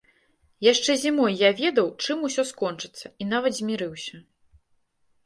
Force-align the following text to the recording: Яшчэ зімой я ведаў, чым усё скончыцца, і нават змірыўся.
Яшчэ 0.71 0.93
зімой 1.01 1.35
я 1.41 1.51
ведаў, 1.59 1.91
чым 2.05 2.23
усё 2.29 2.45
скончыцца, 2.53 3.05
і 3.25 3.29
нават 3.35 3.53
змірыўся. 3.59 4.23